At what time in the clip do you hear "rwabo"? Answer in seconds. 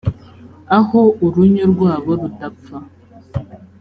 1.73-2.11